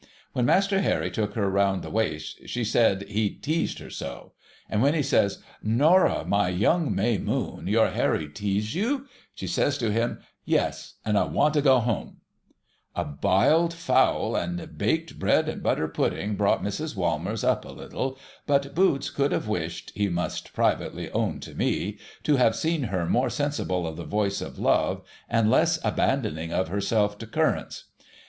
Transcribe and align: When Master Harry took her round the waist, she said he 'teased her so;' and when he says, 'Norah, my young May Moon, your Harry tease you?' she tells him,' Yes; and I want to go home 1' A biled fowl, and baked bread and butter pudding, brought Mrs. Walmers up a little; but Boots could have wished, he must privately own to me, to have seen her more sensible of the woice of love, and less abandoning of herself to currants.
When 0.33 0.45
Master 0.47 0.81
Harry 0.81 1.11
took 1.11 1.35
her 1.35 1.47
round 1.47 1.83
the 1.83 1.91
waist, 1.91 2.39
she 2.49 2.63
said 2.63 3.03
he 3.03 3.29
'teased 3.29 3.77
her 3.77 3.91
so;' 3.91 4.31
and 4.67 4.81
when 4.81 4.95
he 4.95 5.03
says, 5.03 5.43
'Norah, 5.61 6.25
my 6.25 6.49
young 6.49 6.95
May 6.95 7.19
Moon, 7.19 7.67
your 7.67 7.91
Harry 7.91 8.27
tease 8.27 8.73
you?' 8.73 9.05
she 9.35 9.47
tells 9.47 9.79
him,' 9.79 10.17
Yes; 10.57 10.95
and 11.05 11.19
I 11.19 11.25
want 11.25 11.53
to 11.53 11.61
go 11.61 11.77
home 11.77 12.21
1' 12.93 12.95
A 12.95 13.05
biled 13.05 13.75
fowl, 13.75 14.35
and 14.35 14.75
baked 14.75 15.19
bread 15.19 15.47
and 15.47 15.61
butter 15.61 15.87
pudding, 15.87 16.35
brought 16.35 16.63
Mrs. 16.63 16.95
Walmers 16.95 17.43
up 17.43 17.63
a 17.63 17.69
little; 17.71 18.17
but 18.47 18.73
Boots 18.73 19.11
could 19.11 19.31
have 19.31 19.47
wished, 19.47 19.91
he 19.93 20.09
must 20.09 20.51
privately 20.51 21.11
own 21.11 21.39
to 21.41 21.53
me, 21.53 21.99
to 22.23 22.37
have 22.37 22.55
seen 22.55 22.85
her 22.85 23.05
more 23.05 23.29
sensible 23.29 23.85
of 23.85 23.97
the 23.97 24.05
woice 24.05 24.41
of 24.41 24.57
love, 24.57 25.03
and 25.29 25.51
less 25.51 25.77
abandoning 25.83 26.51
of 26.51 26.69
herself 26.69 27.19
to 27.19 27.27
currants. 27.27 27.83